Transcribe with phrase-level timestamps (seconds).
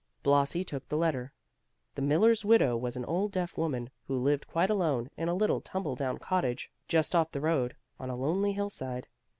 [0.23, 1.31] Blasi took the letter.
[1.93, 5.61] The Miller's widow was an old deaf woman, who lived quite alone, in a little,
[5.61, 9.07] tumble down cottage, just off the road, on a lonely hillside.